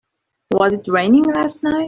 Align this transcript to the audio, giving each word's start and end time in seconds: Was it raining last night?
Was 0.49 0.73
it 0.73 0.87
raining 0.87 1.25
last 1.25 1.61
night? 1.61 1.79